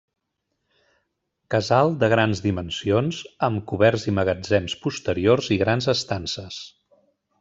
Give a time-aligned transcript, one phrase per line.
[1.55, 3.19] Casal de grans dimensions,
[3.49, 6.59] amb coberts i magatzems posteriors, i grans estances.